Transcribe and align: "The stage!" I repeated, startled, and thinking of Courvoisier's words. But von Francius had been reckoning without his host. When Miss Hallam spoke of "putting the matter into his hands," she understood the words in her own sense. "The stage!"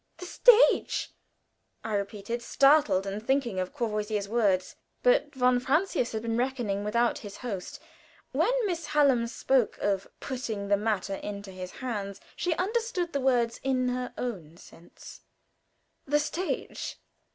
"The 0.17 0.25
stage!" 0.25 1.11
I 1.83 1.93
repeated, 1.93 2.41
startled, 2.41 3.05
and 3.05 3.21
thinking 3.23 3.59
of 3.59 3.71
Courvoisier's 3.71 4.27
words. 4.27 4.75
But 5.03 5.35
von 5.35 5.59
Francius 5.59 6.11
had 6.13 6.23
been 6.23 6.37
reckoning 6.39 6.83
without 6.83 7.19
his 7.19 7.37
host. 7.37 7.79
When 8.31 8.51
Miss 8.65 8.87
Hallam 8.87 9.27
spoke 9.27 9.77
of 9.77 10.07
"putting 10.19 10.69
the 10.69 10.75
matter 10.77 11.13
into 11.17 11.51
his 11.51 11.69
hands," 11.71 12.19
she 12.35 12.55
understood 12.55 13.13
the 13.13 13.21
words 13.21 13.59
in 13.61 13.89
her 13.89 14.11
own 14.17 14.57
sense. 14.57 15.21
"The 16.07 16.17
stage!" 16.19 16.97